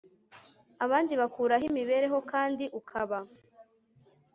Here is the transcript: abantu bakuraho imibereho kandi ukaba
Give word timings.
abantu 0.85 1.11
bakuraho 1.21 1.63
imibereho 1.69 2.17
kandi 2.31 2.65
ukaba 2.79 3.17